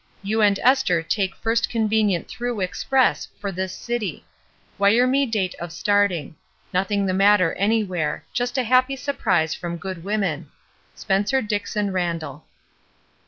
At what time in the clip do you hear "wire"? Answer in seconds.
4.79-5.05